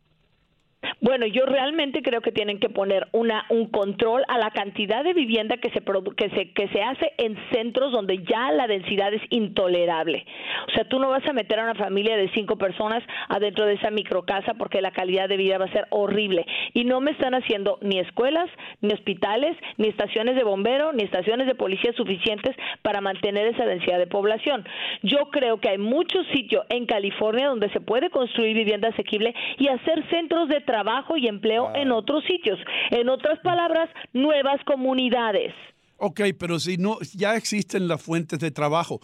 Bueno, 0.99 1.25
yo 1.25 1.45
realmente 1.45 2.01
creo 2.01 2.21
que 2.21 2.31
tienen 2.31 2.59
que 2.59 2.69
poner 2.69 3.07
una 3.11 3.45
un 3.49 3.67
control 3.67 4.23
a 4.27 4.37
la 4.37 4.51
cantidad 4.51 5.03
de 5.03 5.13
vivienda 5.13 5.57
que 5.57 5.69
se 5.71 5.83
produ- 5.83 6.15
que 6.15 6.29
se 6.29 6.51
que 6.53 6.67
se 6.69 6.81
hace 6.81 7.11
en 7.17 7.37
centros 7.51 7.91
donde 7.91 8.19
ya 8.23 8.51
la 8.51 8.67
densidad 8.67 9.13
es 9.13 9.21
intolerable. 9.29 10.25
O 10.67 10.71
sea, 10.71 10.85
tú 10.85 10.99
no 10.99 11.09
vas 11.09 11.25
a 11.27 11.33
meter 11.33 11.59
a 11.59 11.63
una 11.63 11.75
familia 11.75 12.17
de 12.17 12.29
cinco 12.29 12.57
personas 12.57 13.03
adentro 13.29 13.65
de 13.65 13.73
esa 13.73 13.91
microcasa 13.91 14.53
porque 14.55 14.81
la 14.81 14.91
calidad 14.91 15.27
de 15.29 15.37
vida 15.37 15.57
va 15.57 15.65
a 15.65 15.71
ser 15.71 15.87
horrible. 15.89 16.45
Y 16.73 16.83
no 16.83 17.01
me 17.01 17.11
están 17.11 17.33
haciendo 17.33 17.77
ni 17.81 17.99
escuelas, 17.99 18.49
ni 18.81 18.93
hospitales, 18.93 19.55
ni 19.77 19.87
estaciones 19.87 20.35
de 20.35 20.43
bombero, 20.43 20.93
ni 20.93 21.03
estaciones 21.03 21.47
de 21.47 21.55
policía 21.55 21.93
suficientes 21.93 22.55
para 22.81 23.01
mantener 23.01 23.47
esa 23.47 23.65
densidad 23.65 23.97
de 23.99 24.07
población. 24.07 24.65
Yo 25.03 25.29
creo 25.31 25.59
que 25.59 25.69
hay 25.69 25.77
muchos 25.77 26.25
sitios 26.27 26.65
en 26.69 26.85
California 26.85 27.47
donde 27.47 27.69
se 27.69 27.81
puede 27.81 28.09
construir 28.09 28.55
vivienda 28.55 28.89
asequible 28.89 29.33
y 29.57 29.67
hacer 29.67 30.03
centros 30.09 30.47
de 30.47 30.61
trabajo 30.71 31.17
y 31.17 31.27
empleo 31.27 31.63
en 31.75 31.91
otros 31.91 32.23
sitios. 32.25 32.57
En 32.91 33.09
otras 33.09 33.37
palabras, 33.39 33.89
nuevas 34.13 34.59
comunidades. 34.65 35.53
Ok, 35.97 36.21
pero 36.39 36.59
si 36.59 36.77
no, 36.77 36.97
ya 37.13 37.35
existen 37.35 37.87
las 37.87 38.01
fuentes 38.01 38.39
de 38.39 38.51
trabajo. 38.51 38.99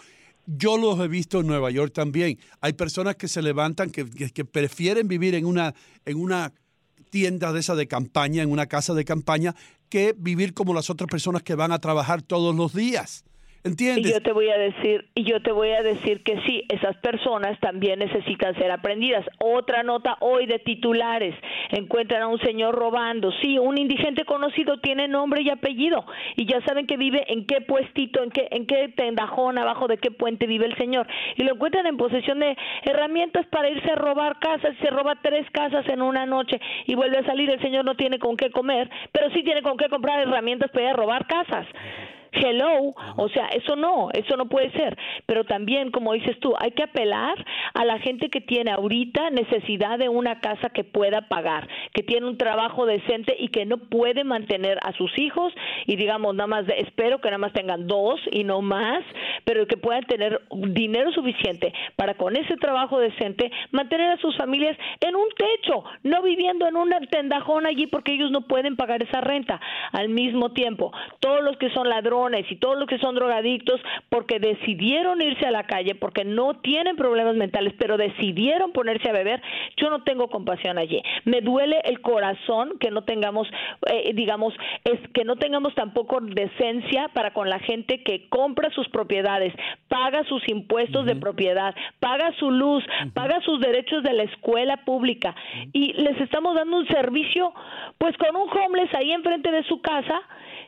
Yo 0.46 0.78
los 0.78 0.98
he 1.02 1.08
visto 1.10 1.42
en 1.42 1.48
Nueva 1.48 1.70
York 1.72 1.92
también. 1.94 2.40
Hay 2.62 2.74
personas 2.74 3.16
que 3.18 3.28
se 3.28 3.42
levantan 3.42 3.90
que, 3.92 4.10
que- 4.10 4.30
que 4.30 4.46
prefieren 4.46 5.08
vivir 5.10 5.36
en 5.36 5.46
una, 5.46 5.74
en 6.06 6.18
una 6.18 6.54
tienda 7.10 7.52
de 7.52 7.60
esa 7.60 7.76
de 7.76 7.88
campaña, 7.88 8.44
en 8.44 8.52
una 8.52 8.66
casa 8.68 8.94
de 8.94 9.04
campaña, 9.04 9.54
que 9.90 10.14
vivir 10.18 10.54
como 10.54 10.74
las 10.74 10.90
otras 10.90 11.10
personas 11.10 11.44
que 11.44 11.56
van 11.56 11.72
a 11.74 11.80
trabajar 11.80 12.22
todos 12.22 12.56
los 12.56 12.74
días. 12.74 13.26
Y 14.00 14.14
yo 14.14 14.22
te 14.22 14.32
voy 14.32 14.50
a 14.50 14.58
decir, 14.58 15.06
y 15.16 15.24
yo 15.24 15.42
te 15.42 15.52
voy 15.52 15.70
a 15.70 15.82
decir 15.82 16.24
que 16.24 16.40
sí, 16.42 16.64
esas 16.70 16.98
personas 16.98 17.60
también 17.60 18.00
necesitan 18.00 18.56
ser 18.56 18.72
aprendidas. 18.72 19.26
Otra 19.40 19.84
nota 19.84 20.18
hoy 20.20 20.46
de 20.46 20.60
titulares, 20.60 21.36
encuentran 21.72 22.22
a 22.22 22.28
un 22.28 22.40
señor 22.40 22.76
robando. 22.76 23.32
Sí, 23.42 23.58
un 23.60 23.78
indigente 23.78 24.26
conocido 24.26 24.80
tiene 24.80 25.08
nombre 25.08 25.42
y 25.42 25.50
apellido 25.50 26.06
y 26.36 26.46
ya 26.46 26.62
saben 26.62 26.88
que 26.88 26.98
vive 26.98 27.24
en 27.32 27.46
qué 27.46 27.62
puestito, 27.62 28.24
en 28.24 28.32
qué 28.32 28.48
en 28.52 28.66
qué 28.66 28.90
tendajón 28.90 29.58
abajo 29.58 29.88
de 29.88 29.98
qué 29.98 30.12
puente 30.12 30.48
vive 30.48 30.66
el 30.66 30.76
señor 30.78 31.08
y 31.36 31.44
lo 31.44 31.54
encuentran 31.54 31.86
en 31.86 31.98
posesión 31.98 32.40
de 32.40 32.58
herramientas 32.84 33.46
para 33.48 33.70
irse 33.70 33.92
a 33.92 33.96
robar 33.96 34.40
casas, 34.40 34.76
se 34.82 34.90
roba 34.90 35.16
tres 35.22 35.50
casas 35.52 35.88
en 35.90 36.02
una 36.02 36.26
noche 36.26 36.60
y 36.86 36.96
vuelve 36.96 37.20
a 37.20 37.26
salir, 37.26 37.50
el 37.50 37.62
señor 37.62 37.86
no 37.86 37.96
tiene 37.96 38.20
con 38.20 38.38
qué 38.38 38.50
comer, 38.50 38.90
pero 39.12 39.30
sí 39.32 39.44
tiene 39.44 39.62
con 39.62 39.78
qué 39.78 39.90
comprar 39.90 40.20
herramientas 40.20 40.72
para 40.72 40.86
ir 40.86 40.92
a 40.92 40.94
robar 40.94 41.28
casas. 41.28 41.68
Hello, 42.40 42.94
o 43.16 43.30
sea, 43.30 43.48
eso 43.48 43.76
no, 43.76 44.10
eso 44.14 44.38
no 44.38 44.48
puede 44.48 44.72
ser. 44.72 44.98
Pero 45.26 45.44
también, 45.46 45.92
como 45.92 46.14
dices 46.14 46.40
tú, 46.40 46.54
hay 46.60 46.72
que 46.72 46.84
apelar 46.84 47.44
a 47.74 47.86
la 47.86 48.00
gente 48.00 48.30
que 48.30 48.42
tiene 48.42 48.72
ahorita 48.72 49.30
necesidad 49.32 49.98
de 49.98 50.10
una 50.10 50.40
casa 50.40 50.70
que 50.70 50.84
pueda 50.84 51.22
pagar, 51.28 51.68
que 51.94 52.04
tiene 52.04 52.28
un 52.28 52.38
trabajo 52.38 52.86
decente 52.86 53.36
y 53.40 53.48
que 53.50 53.66
no 53.66 53.78
puede 53.78 54.24
mantener 54.24 54.78
a 54.84 54.92
sus 54.94 55.12
hijos 55.18 55.54
y 55.86 55.96
digamos, 55.96 56.36
nada 56.36 56.48
más, 56.48 56.68
de- 56.68 56.80
espero 56.82 57.20
que 57.22 57.30
nada 57.30 57.38
más 57.40 57.54
tengan 57.54 57.88
dos 57.88 58.20
y 58.32 58.44
no 58.44 58.62
más, 58.62 59.04
pero 59.46 59.66
que 59.68 59.78
puedan 59.78 60.04
tener 60.04 60.42
dinero 60.52 61.12
suficiente 61.12 61.74
para 61.96 62.14
con 62.16 62.36
ese 62.36 62.56
trabajo 62.58 63.00
decente 63.00 63.52
mantener 63.72 64.12
a 64.12 64.18
sus 64.18 64.36
familias 64.38 64.78
en 65.02 65.16
un 65.16 65.28
techo, 65.38 65.84
no 66.04 66.22
viviendo 66.22 66.68
en 66.68 66.76
un 66.76 66.90
tendajón 67.10 67.66
allí 67.66 67.88
porque 67.88 68.14
ellos 68.14 68.32
no 68.32 68.42
pueden 68.42 68.76
pagar 68.76 69.02
esa 69.02 69.22
renta. 69.22 69.60
Al 69.92 70.10
mismo 70.10 70.52
tiempo, 70.52 70.92
todos 71.20 71.44
los 71.44 71.58
que 71.58 71.70
son 71.72 71.90
ladrones 71.90 72.27
y 72.36 72.56
todos 72.58 72.78
los 72.78 72.88
que 72.88 73.00
son 73.00 73.16
drogadictos 73.16 73.80
porque 74.10 74.40
decidieron 74.40 75.22
irse 75.22 75.46
a 75.46 75.52
la 75.52 75.64
calle, 75.64 75.96
porque 75.96 76.26
no 76.26 76.56
tienen 76.56 76.96
problemas 76.96 77.36
mentales, 77.36 77.74
pero 77.78 77.98
decidieron 77.98 78.72
ponerse 78.74 79.10
a 79.10 79.14
beber, 79.14 79.42
yo 79.78 79.90
no 79.90 80.04
tengo 80.04 80.28
compasión 80.28 80.78
allí. 80.78 81.02
Me 81.26 81.42
duele 81.42 81.80
el 81.86 82.02
corazón 82.02 82.78
que 82.80 82.92
no 82.92 83.04
tengamos, 83.04 83.48
eh, 83.92 84.12
digamos, 84.14 84.54
es 84.84 85.00
que 85.14 85.24
no 85.24 85.38
tengamos 85.38 85.74
tampoco 85.76 86.20
decencia 86.22 87.10
para 87.14 87.32
con 87.32 87.50
la 87.50 87.60
gente 87.60 88.04
que 88.04 88.28
compra 88.30 88.70
sus 88.72 88.88
propiedades, 88.90 89.54
paga 89.88 90.24
sus 90.26 90.42
impuestos 90.50 91.06
de 91.06 91.16
propiedad, 91.16 91.74
paga 92.00 92.34
su 92.40 92.52
luz, 92.52 92.84
paga 93.14 93.40
sus 93.42 93.60
derechos 93.60 94.04
de 94.04 94.14
la 94.14 94.24
escuela 94.24 94.78
pública. 94.86 95.36
Y 95.74 95.94
les 95.94 96.20
estamos 96.22 96.56
dando 96.56 96.78
un 96.78 96.88
servicio 96.88 97.54
pues 97.98 98.16
con 98.18 98.36
un 98.36 98.50
homeless 98.50 98.94
ahí 98.96 99.12
enfrente 99.12 99.52
de 99.52 99.64
su 99.64 99.82
casa 99.82 100.22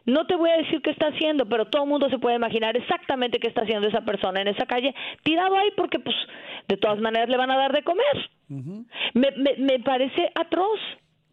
no 0.10 0.26
te 0.26 0.36
voy 0.36 0.50
a 0.50 0.58
decir 0.58 0.82
qué 0.82 0.92
está 0.92 1.08
haciendo, 1.08 1.46
pero 1.48 1.66
todo 1.66 1.84
el 1.84 1.90
mundo 1.90 2.10
se 2.10 2.20
puede 2.20 2.36
imaginar 2.36 2.76
exactamente 2.76 3.40
qué 3.40 3.48
está 3.48 3.62
haciendo 3.62 3.88
esa 3.88 4.02
persona 4.02 4.42
en 4.42 4.48
esa 4.48 4.66
calle, 4.66 4.94
tirado 5.24 5.58
ahí 5.58 5.70
porque 5.76 6.00
pues 6.00 6.16
de 6.68 6.78
todas 6.78 7.00
maneras 7.00 7.30
le 7.30 7.38
van 7.38 7.52
a 7.52 7.58
dar 7.58 7.74
de 7.74 7.84
comer. 7.84 8.30
me, 8.48 9.32
me, 9.32 9.56
me 9.58 9.80
parece 9.80 10.32
atroz. 10.36 10.80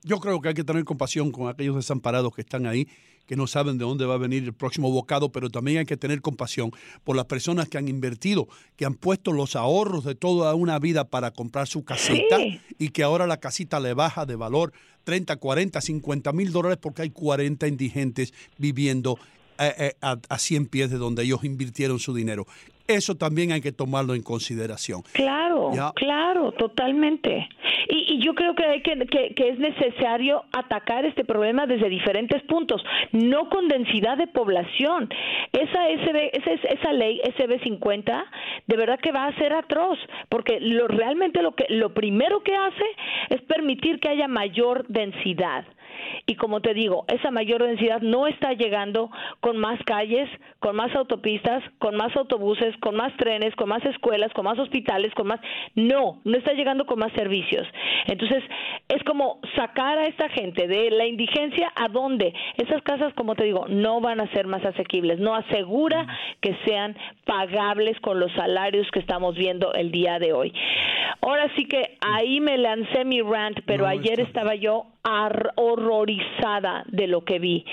Yo 0.06 0.20
creo 0.20 0.40
que 0.40 0.46
hay 0.50 0.54
que 0.54 0.62
tener 0.62 0.84
compasión 0.84 1.32
con 1.32 1.48
aquellos 1.48 1.75
desamparados 1.75 2.32
que 2.32 2.40
están 2.42 2.64
ahí, 2.64 2.86
que 3.26 3.34
no 3.34 3.48
saben 3.48 3.76
de 3.76 3.84
dónde 3.84 4.06
va 4.06 4.14
a 4.14 4.18
venir 4.18 4.44
el 4.44 4.54
próximo 4.54 4.88
bocado, 4.88 5.32
pero 5.32 5.50
también 5.50 5.78
hay 5.78 5.84
que 5.84 5.96
tener 5.96 6.20
compasión 6.20 6.70
por 7.02 7.16
las 7.16 7.25
personas 7.25 7.68
que 7.68 7.76
han 7.76 7.88
invertido, 7.88 8.46
que 8.76 8.84
han 8.84 8.94
puesto 8.94 9.32
los 9.32 9.56
ahorros 9.56 10.04
de 10.04 10.14
toda 10.14 10.54
una 10.54 10.78
vida 10.78 11.08
para 11.08 11.32
comprar 11.32 11.66
su 11.66 11.84
casita 11.84 12.36
Sí. 12.38 12.60
y 12.78 12.90
que 12.90 13.02
ahora 13.02 13.26
la 13.26 13.38
casita 13.38 13.80
le 13.80 13.94
baja 13.94 14.26
de 14.26 14.36
valor 14.36 14.72
30, 15.02 15.34
40, 15.38 15.80
50 15.80 16.32
mil 16.32 16.52
dólares 16.52 16.78
porque 16.80 17.02
hay 17.02 17.10
40 17.10 17.66
indigentes 17.66 18.32
viviendo 18.58 19.18
eh, 19.58 19.75
eh, 19.76 19.96
a, 20.02 20.18
a 20.28 20.38
100 20.38 20.66
pies 20.66 20.88
de 20.90 20.98
donde 20.98 21.25
ellos 21.25 21.42
invirtieron 21.42 21.98
su 21.98 22.14
dinero. 22.14 22.46
Eso 22.88 23.14
también 23.16 23.52
hay 23.52 23.61
que 23.61 23.73
tomarlo 23.73 24.14
en 24.14 24.23
consideración. 24.23 25.02
Claro, 25.12 25.71
Ya. 25.75 25.93
claro, 25.95 26.52
totalmente. 26.52 27.49
Y, 27.88 28.14
y 28.14 28.25
yo 28.25 28.35
creo 28.35 28.55
que, 28.55 28.64
hay 28.64 28.83
que, 28.83 28.97
que, 29.07 29.35
que 29.35 29.49
es 29.50 29.59
necesario 29.59 30.45
atacar 30.52 31.05
este 31.05 31.25
problema 31.25 31.66
desde 31.66 31.88
diferentes 31.88 32.43
puntos, 32.45 32.83
no 33.12 33.49
con 33.49 33.69
densidad 33.69 34.16
de 34.16 34.26
población. 34.26 35.09
Esa, 35.52 35.88
SB, 35.88 36.31
esa, 36.33 36.52
esa 36.52 36.93
ley 36.93 37.21
SB 37.37 37.62
50 37.62 38.25
de 38.66 38.76
verdad 38.76 38.99
que 39.00 39.12
va 39.12 39.26
a 39.26 39.35
ser 39.37 39.52
atroz, 39.52 39.99
porque 40.28 40.59
lo, 40.61 40.88
realmente 40.88 41.43
lo, 41.43 41.55
que, 41.55 41.66
lo 41.69 41.95
primero 41.95 42.43
que 42.43 42.55
hace 42.55 42.85
es 43.31 43.40
permitir 43.43 44.00
que 44.00 44.09
haya 44.09 44.28
mayor 44.28 44.87
densidad. 44.88 45.64
Y 46.26 46.37
como 46.37 46.61
te 46.61 46.75
digo, 46.75 47.05
esa 47.09 47.31
mayor 47.31 47.62
densidad 47.62 48.00
no 48.00 48.26
está 48.26 48.53
llegando 48.53 49.11
con 49.41 49.59
más 49.59 49.79
calles, 49.85 50.29
con 50.61 50.76
más 50.76 50.95
autopistas, 50.95 51.62
con 51.79 51.97
más 51.97 52.15
autobuses, 52.17 52.76
con 52.79 52.97
más 52.97 53.17
trenes, 53.17 53.55
con 53.57 53.69
más 53.69 53.85
escuelas, 53.85 54.33
con 54.33 54.45
más 54.45 54.59
hospitales, 54.59 55.12
con 55.15 55.26
más... 55.26 55.41
No, 55.75 56.21
no 56.25 56.38
está 56.38 56.53
llegando 56.53 56.87
con 56.87 56.99
más 56.99 57.12
servicios. 57.12 57.67
Entonces, 58.07 58.43
es 58.88 59.03
como 59.05 59.41
sacar 59.55 59.99
a 59.99 60.07
esta 60.07 60.29
gente 60.29 60.67
de 60.67 60.91
la 60.91 61.07
indigencia 61.07 61.73
a 61.75 61.88
dónde. 61.88 62.35
Esas 62.57 62.83
casas, 62.83 63.12
como 63.15 63.35
te 63.35 63.45
digo, 63.45 63.67
no 63.69 64.00
van 64.00 64.21
a 64.21 64.31
ser 64.33 64.47
más 64.47 64.65
asequibles. 64.65 65.19
No 65.19 65.35
asegura 65.35 66.07
que 66.41 66.57
sean 66.65 66.97
pagables 67.25 67.99
con 68.00 68.21
los 68.21 68.33
salarios 68.33 68.88
que 68.91 69.00
estamos 69.00 69.37
viendo 69.37 69.73
el 69.75 69.91
día 69.91 70.19
de 70.19 70.33
hoy. 70.33 70.53
Ahora 71.20 71.50
sí 71.56 71.66
que 71.66 71.96
ahí 72.00 72.40
me 72.40 72.58
lancé 72.58 73.04
mi 73.04 73.20
rant, 73.22 73.58
pero 73.66 73.84
No, 73.84 73.90
ayer 73.90 74.20
está- 74.20 74.40
estaba 74.40 74.54
yo 74.54 74.86
horrorizada 75.54 76.84
de 76.88 77.06
lo 77.06 77.25
que 77.25 77.38
vi. 77.38 77.64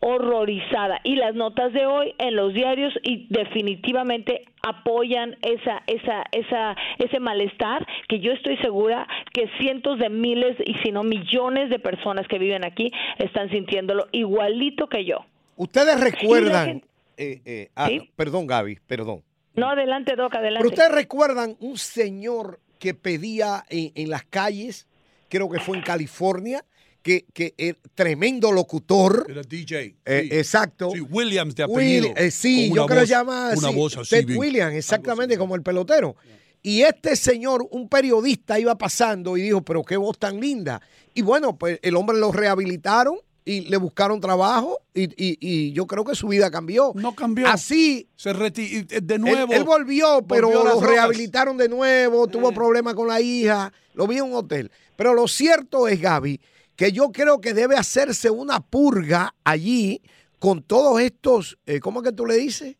horrorizada. 0.00 1.00
Y 1.02 1.16
las 1.16 1.34
notas 1.34 1.72
de 1.72 1.86
hoy 1.86 2.14
en 2.18 2.36
los 2.36 2.52
diarios 2.52 2.92
y 3.04 3.26
definitivamente 3.30 4.44
apoyan 4.62 5.36
esa, 5.40 5.82
esa, 5.86 6.24
esa, 6.30 6.76
ese 6.98 7.20
malestar 7.20 7.86
que 8.06 8.20
yo 8.20 8.32
estoy 8.32 8.58
segura 8.58 9.06
que 9.32 9.48
cientos 9.58 9.98
de 9.98 10.10
miles 10.10 10.56
y 10.66 10.74
si 10.84 10.92
no 10.92 11.04
millones 11.04 11.70
de 11.70 11.78
personas 11.78 12.26
que 12.28 12.38
viven 12.38 12.66
aquí 12.66 12.92
están 13.18 13.48
sintiéndolo 13.48 14.06
igualito 14.12 14.88
que 14.88 15.06
yo. 15.06 15.24
Ustedes 15.56 15.98
recuerdan, 15.98 16.66
gente- 16.66 16.88
eh, 17.16 17.40
eh, 17.46 17.68
ah, 17.74 17.86
¿Sí? 17.88 18.10
perdón 18.14 18.46
Gaby, 18.46 18.76
perdón. 18.86 19.22
No, 19.54 19.70
adelante, 19.70 20.16
Doc, 20.16 20.34
adelante. 20.34 20.58
Pero 20.58 20.68
ustedes 20.68 20.92
recuerdan 20.92 21.56
un 21.60 21.78
señor 21.78 22.58
que 22.78 22.94
pedía 22.94 23.64
en, 23.68 23.92
en 23.94 24.10
las 24.10 24.24
calles, 24.24 24.86
creo 25.28 25.48
que 25.50 25.60
fue 25.60 25.76
en 25.76 25.82
California, 25.82 26.64
que, 27.02 27.26
que 27.34 27.54
era 27.58 27.78
tremendo 27.94 28.50
locutor. 28.50 29.26
Era 29.28 29.42
DJ. 29.42 29.96
Eh, 30.04 30.28
sí. 30.30 30.36
exacto. 30.36 30.90
Sí, 30.92 31.00
Williams 31.00 31.54
de 31.54 31.64
Will, 31.66 32.06
apellido. 32.06 32.16
eh, 32.16 32.30
sí, 32.30 32.72
yo 32.74 32.86
creo 32.86 33.00
que 33.02 33.06
llama 33.06 33.52
Una 33.56 33.70
voz 33.70 33.96
así. 33.98 34.24
Williams, 34.36 34.74
exactamente 34.74 35.36
como 35.36 35.54
el 35.54 35.62
pelotero. 35.62 36.16
Y 36.62 36.80
este 36.80 37.14
señor, 37.14 37.68
un 37.72 37.90
periodista, 37.90 38.58
iba 38.58 38.76
pasando 38.78 39.36
y 39.36 39.42
dijo, 39.42 39.62
pero 39.62 39.82
qué 39.84 39.98
voz 39.98 40.18
tan 40.18 40.40
linda. 40.40 40.80
Y 41.12 41.20
bueno, 41.20 41.58
pues 41.58 41.78
el 41.82 41.94
hombre 41.94 42.16
lo 42.18 42.32
rehabilitaron 42.32 43.18
y 43.44 43.60
le 43.62 43.76
buscaron 43.76 44.20
trabajo 44.20 44.78
y, 44.94 45.04
y- 45.22 45.36
y 45.40 45.72
yo 45.72 45.86
creo 45.86 46.04
que 46.04 46.14
su 46.14 46.28
vida 46.28 46.50
cambió. 46.50 46.92
No 46.94 47.14
cambió. 47.14 47.46
Así, 47.46 48.08
Se 48.16 48.32
reti- 48.34 48.86
de 48.86 49.14
él, 49.16 49.20
nuevo. 49.20 49.52
él 49.52 49.64
volvió, 49.64 50.22
pero 50.26 50.48
volvió 50.48 50.64
lo 50.64 50.80
rehabilitaron 50.80 51.56
de 51.58 51.68
nuevo, 51.68 52.26
tuvo 52.26 52.50
Eh. 52.50 52.54
problemas 52.54 52.94
con 52.94 53.06
la 53.08 53.20
hija, 53.20 53.72
lo 53.92 54.06
vi 54.06 54.16
en 54.16 54.24
un 54.24 54.34
hotel. 54.34 54.70
Pero 54.96 55.12
lo 55.12 55.28
cierto 55.28 55.88
es, 55.88 56.00
Gaby, 56.00 56.40
que 56.76 56.90
yo 56.92 57.12
creo 57.12 57.40
que 57.40 57.52
debe 57.52 57.76
hacerse 57.76 58.30
una 58.30 58.60
purga 58.60 59.34
allí 59.44 60.00
con 60.38 60.62
todos 60.62 61.00
estos, 61.00 61.58
eh, 61.66 61.80
¿cómo 61.80 62.00
es 62.00 62.08
que 62.08 62.12
tú 62.16 62.24
le 62.26 62.36
dices? 62.36 62.76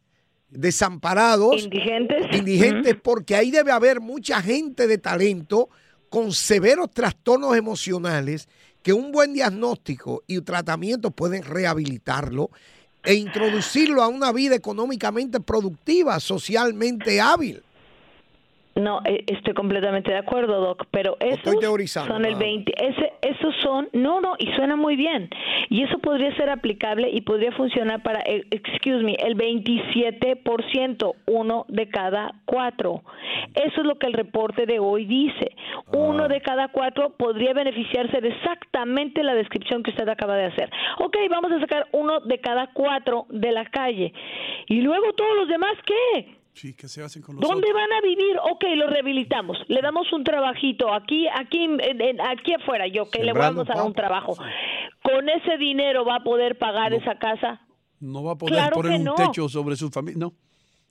Desamparados, 0.50 1.64
Indigentes. 1.64 2.26
indigentes, 2.37 2.97
porque 3.02 3.35
ahí 3.35 3.50
debe 3.50 3.71
haber 3.73 4.00
mucha 4.00 4.40
gente 4.40 4.87
de 4.87 4.99
talento 4.99 5.68
con 6.09 6.33
severos 6.33 6.90
trastornos 6.90 7.56
emocionales 7.56 8.49
que 8.85 8.93
un 8.93 9.11
buen 9.11 9.33
diagnóstico 9.33 10.23
y 10.29 10.43
tratamiento 10.43 11.11
pueden 11.11 11.43
rehabilitarlo 11.43 12.50
e 13.03 13.14
introducirlo 13.14 14.03
a 14.03 14.09
una 14.09 14.31
vida 14.31 14.55
económicamente 14.55 15.41
productiva, 15.41 16.21
socialmente 16.21 17.19
hábil. 17.19 17.62
No, 18.76 19.00
eh, 19.05 19.25
estoy 19.29 19.55
completamente 19.55 20.11
de 20.11 20.19
acuerdo, 20.19 20.61
Doc, 20.61 20.87
pero 20.91 21.17
estoy 21.21 21.53
esos 21.53 21.61
teorizando, 21.61 22.12
son 22.12 22.25
el 22.25 22.33
nada 22.33 22.45
más. 22.45 22.55
20, 22.55 22.73
ese, 22.85 23.12
esos 23.23 23.55
son, 23.62 23.88
no, 23.93 24.21
no, 24.21 24.35
y 24.37 24.53
suena 24.57 24.75
muy 24.75 24.97
bien, 24.97 25.31
y 25.71 25.85
eso 25.85 25.99
podría 26.00 26.35
ser 26.37 26.50
aplicable 26.50 27.09
y 27.09 27.21
podría 27.21 27.53
funcionar 27.53 28.03
para, 28.03 28.21
eh, 28.26 28.45
excuse 28.50 29.05
me, 29.05 29.14
el 29.14 29.37
27%, 29.37 31.14
uno 31.26 31.67
de 31.69 31.88
cada 31.88 32.35
cuatro. 32.47 33.05
Eso 33.55 33.81
es 33.81 33.87
lo 33.87 33.95
que 33.97 34.09
el 34.09 34.12
reporte 34.12 34.67
de 34.67 34.81
hoy 34.81 35.07
dice. 35.07 35.53
Uno 35.97 36.29
de 36.29 36.41
cada 36.41 36.69
cuatro 36.69 37.11
podría 37.17 37.53
beneficiarse 37.53 38.21
de 38.21 38.29
exactamente 38.29 39.23
la 39.23 39.35
descripción 39.35 39.83
que 39.83 39.91
usted 39.91 40.09
acaba 40.09 40.37
de 40.37 40.47
hacer. 40.47 40.71
Ok, 40.99 41.17
vamos 41.31 41.53
a 41.53 41.61
sacar 41.61 41.87
uno 41.93 42.21
de 42.21 42.39
cada 42.41 42.69
cuatro 42.73 43.27
de 43.31 43.53
la 43.53 43.65
calle. 43.67 44.13
Y 44.69 44.81
luego 44.81 45.13
todos 45.15 45.37
los 45.37 45.49
demás, 45.49 45.75
¿qué? 45.87 46.37
Sí, 46.53 46.73
¿qué 46.75 46.87
se 46.87 47.03
hacen 47.03 47.21
con 47.23 47.35
los 47.37 47.43
¿Dónde 47.43 47.69
otros? 47.69 47.75
van 47.83 47.93
a 47.93 48.01
vivir? 48.01 48.37
Ok, 48.51 48.65
los 48.77 48.89
rehabilitamos. 48.91 49.59
Le 49.69 49.81
damos 49.81 50.13
un 50.13 50.23
trabajito 50.23 50.93
aquí, 50.93 51.27
aquí, 51.29 51.65
en- 51.65 51.81
en- 52.01 52.21
aquí 52.21 52.55
afuera. 52.55 52.87
Yo 52.87 53.11
que 53.11 53.25
le 53.25 53.33
vamos 53.33 53.69
a 53.71 53.75
dar 53.75 53.85
un 53.87 53.93
trabajo. 53.93 54.37
¿Con 55.03 55.29
ese 55.29 55.59
dinero 55.59 56.05
va 56.05 56.17
a 56.17 56.23
poder 56.23 56.57
pagar 56.59 56.93
esa 56.95 57.19
casa? 57.19 57.61
No 58.01 58.23
va 58.23 58.33
a 58.33 58.37
poder 58.37 58.55
Claro 58.55 58.77
poner 58.77 58.99
un 58.99 59.05
no. 59.05 59.15
techo 59.17 59.49
sobre 59.49 59.75
su 59.77 59.91
familia. 59.91 60.19
No, 60.19 60.33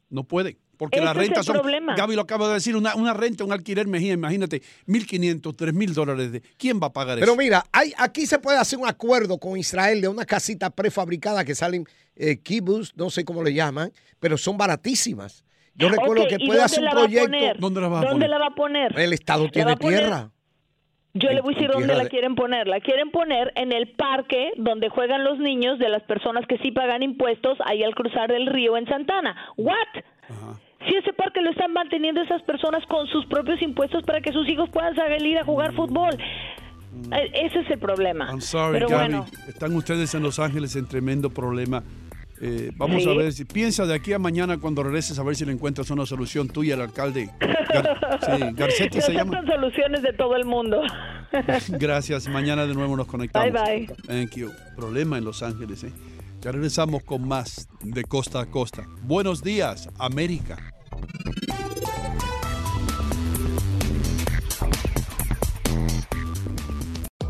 no 0.09 0.23
puede. 0.25 0.57
Porque 0.77 0.99
las 1.01 1.15
rentas 1.15 1.45
son. 1.45 1.55
problema. 1.55 1.95
Gaby 1.95 2.15
lo 2.15 2.21
acaba 2.23 2.47
de 2.47 2.55
decir, 2.55 2.75
una, 2.75 2.95
una 2.95 3.13
renta, 3.13 3.43
un 3.43 3.51
alquiler, 3.51 3.87
Mejía, 3.87 4.13
imagínate, 4.13 4.61
1.500, 4.87 5.41
3.000 5.55 5.89
dólares. 5.93 6.31
De, 6.31 6.41
¿Quién 6.57 6.79
va 6.81 6.87
a 6.87 6.93
pagar 6.93 7.19
Pero 7.19 7.33
eso? 7.33 7.37
mira, 7.37 7.65
hay, 7.71 7.93
aquí 7.97 8.25
se 8.25 8.39
puede 8.39 8.57
hacer 8.57 8.79
un 8.79 8.87
acuerdo 8.87 9.37
con 9.37 9.57
Israel 9.57 10.01
de 10.01 10.07
una 10.07 10.25
casita 10.25 10.69
prefabricada 10.69 11.45
que 11.45 11.55
salen 11.55 11.85
eh, 12.15 12.37
kibbutz, 12.39 12.93
no 12.95 13.09
sé 13.09 13.23
cómo 13.23 13.43
le 13.43 13.53
llaman, 13.53 13.91
pero 14.19 14.37
son 14.37 14.57
baratísimas. 14.57 15.43
Yo 15.75 15.89
recuerdo 15.89 16.23
Ok, 16.23 16.29
que 16.29 16.37
¿y 16.39 16.47
puede 16.47 16.61
hacer 16.61 16.83
un 16.83 16.89
proyecto. 16.91 17.37
¿Dónde 17.59 17.81
la 17.81 17.87
vas 17.87 18.03
a 18.03 18.09
¿Dónde 18.09 18.25
poner? 18.25 18.29
la 18.29 18.37
va 18.37 18.47
a 18.47 18.55
poner? 18.55 18.99
El 18.99 19.13
Estado 19.13 19.49
tiene 19.49 19.75
tierra. 19.75 20.31
Yo 21.15 21.29
le 21.29 21.41
voy 21.41 21.53
a 21.53 21.57
decir 21.57 21.71
dónde 21.71 21.93
la 21.95 22.09
quieren 22.09 22.33
poner. 22.35 22.67
La 22.67 22.79
quieren 22.79 23.11
poner 23.11 23.51
en 23.55 23.71
el 23.71 23.87
parque 23.89 24.51
donde 24.57 24.89
juegan 24.89 25.23
los 25.23 25.37
niños 25.37 25.77
de 25.77 25.89
las 25.89 26.01
personas 26.03 26.45
que 26.47 26.57
sí 26.57 26.71
pagan 26.71 27.03
impuestos 27.03 27.57
ahí 27.65 27.83
al 27.83 27.93
cruzar 27.93 28.31
el 28.31 28.47
río 28.47 28.77
en 28.77 28.87
Santana. 28.87 29.35
¿What? 29.55 29.75
Si 30.87 30.95
ese 30.95 31.13
parque 31.13 31.41
lo 31.41 31.51
están 31.51 31.71
manteniendo 31.71 32.21
esas 32.21 32.41
personas 32.43 32.83
con 32.87 33.07
sus 33.07 33.25
propios 33.27 33.61
impuestos 33.61 34.03
para 34.03 34.21
que 34.21 34.33
sus 34.33 34.49
hijos 34.49 34.69
puedan 34.71 34.95
salir 34.95 35.37
a 35.37 35.43
jugar 35.45 35.73
fútbol. 35.73 36.15
Eh, 37.11 37.31
Ese 37.45 37.59
es 37.59 37.69
el 37.71 37.79
problema. 37.79 38.27
I'm 38.29 38.41
sorry, 38.41 38.73
Pero 38.73 38.87
Gaby. 38.89 39.01
bueno, 39.13 39.25
Están 39.47 39.75
ustedes 39.75 40.13
en 40.15 40.23
Los 40.23 40.39
Ángeles 40.39 40.75
en 40.75 40.87
tremendo 40.87 41.29
problema. 41.29 41.83
Eh, 42.41 42.71
vamos 42.75 43.03
Sí. 43.03 43.09
a 43.09 43.13
ver 43.13 43.31
si 43.33 43.45
piensa 43.45 43.85
de 43.85 43.93
aquí 43.93 44.11
a 44.13 44.19
mañana 44.19 44.57
cuando 44.57 44.83
regreses 44.83 45.17
a 45.19 45.23
ver 45.23 45.35
si 45.35 45.45
le 45.45 45.51
encuentras 45.53 45.89
una 45.91 46.05
solución 46.05 46.47
tuya 46.49 46.73
al 46.75 46.81
alcalde. 46.81 47.29
Gar- 47.39 47.99
sí, 48.49 48.53
Garcetti 48.55 49.01
se 49.01 49.13
llama. 49.13 49.41
soluciones 49.45 50.01
de 50.01 50.13
todo 50.13 50.35
el 50.35 50.45
mundo. 50.45 50.81
Gracias. 51.69 52.27
Mañana 52.27 52.65
de 52.65 52.73
nuevo 52.73 52.95
nos 52.97 53.07
conectamos. 53.07 53.51
Bye, 53.51 53.87
bye. 53.87 53.95
Thank 54.07 54.35
you. 54.35 54.51
Problema 54.75 55.17
en 55.17 55.25
Los 55.25 55.41
Ángeles, 55.43 55.83
¿eh? 55.83 55.91
Ya 56.41 56.51
regresamos 56.51 57.03
con 57.03 57.25
más 57.27 57.69
de 57.81 58.03
costa 58.03 58.41
a 58.41 58.45
costa. 58.47 58.85
Buenos 59.03 59.41
días, 59.43 59.89
América. 59.97 60.57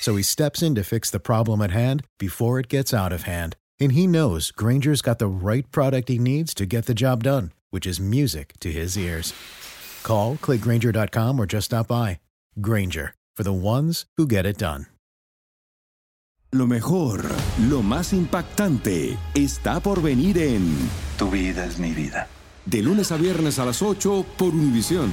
So 0.00 0.16
he 0.16 0.22
steps 0.22 0.62
in 0.62 0.74
to 0.76 0.84
fix 0.84 1.10
the 1.10 1.20
problem 1.20 1.60
at 1.60 1.70
hand 1.70 2.04
before 2.18 2.58
it 2.58 2.68
gets 2.68 2.94
out 2.94 3.12
of 3.12 3.24
hand. 3.24 3.56
And 3.80 3.92
he 3.92 4.06
knows 4.06 4.50
Granger's 4.50 5.02
got 5.02 5.18
the 5.18 5.26
right 5.26 5.70
product 5.70 6.08
he 6.08 6.18
needs 6.18 6.54
to 6.54 6.66
get 6.66 6.86
the 6.86 6.94
job 6.94 7.24
done, 7.24 7.52
which 7.70 7.86
is 7.86 8.00
music 8.00 8.54
to 8.60 8.72
his 8.72 8.96
ears. 8.96 9.34
Call, 10.02 10.36
click 10.36 10.60
Granger.com, 10.62 11.38
or 11.40 11.46
just 11.46 11.66
stop 11.66 11.88
by. 11.88 12.20
Granger, 12.60 13.14
for 13.36 13.42
the 13.42 13.52
ones 13.52 14.06
who 14.16 14.26
get 14.26 14.46
it 14.46 14.58
done. 14.58 14.86
Lo 16.50 16.66
mejor, 16.66 17.24
lo 17.68 17.82
más 17.82 18.14
impactante, 18.14 19.18
está 19.34 19.80
por 19.80 20.00
venir 20.00 20.38
en 20.38 20.88
Tu 21.18 21.28
vida 21.30 21.66
es 21.66 21.78
mi 21.78 21.90
vida. 21.90 22.28
De 22.64 22.80
lunes 22.80 23.12
a 23.12 23.18
viernes 23.18 23.58
a 23.58 23.66
las 23.66 23.82
8 23.82 24.24
por 24.38 24.54
Univisión. 24.54 25.10